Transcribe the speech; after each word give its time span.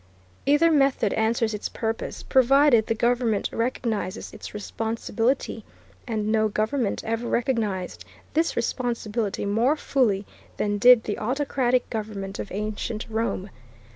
Either 0.47 0.71
method 0.71 1.13
answers 1.13 1.53
its 1.53 1.69
purpose, 1.69 2.23
provided 2.23 2.87
the 2.87 2.95
government 2.95 3.47
recognizes 3.51 4.33
its 4.33 4.51
responsibility; 4.51 5.63
and 6.07 6.31
no 6.31 6.47
government 6.47 7.03
ever 7.03 7.27
recognized 7.27 8.03
this 8.33 8.55
responsibility 8.55 9.45
more 9.45 9.75
fully 9.75 10.25
than 10.57 10.79
did 10.79 11.03
the 11.03 11.19
autocratic 11.19 11.87
government 11.91 12.39
of 12.39 12.51
ancient 12.51 13.05
Rome. 13.11 13.51